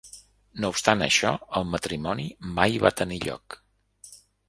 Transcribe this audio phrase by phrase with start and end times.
[0.63, 2.27] No obstant això, el matrimoni
[2.59, 3.63] mai va tenir lloc.